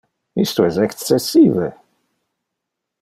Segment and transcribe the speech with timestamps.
[0.45, 1.67] Isto es excessive!